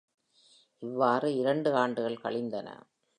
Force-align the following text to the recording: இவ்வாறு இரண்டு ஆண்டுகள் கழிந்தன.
இவ்வாறு 0.81 1.35
இரண்டு 1.35 1.73
ஆண்டுகள் 1.73 2.21
கழிந்தன. 2.21 2.67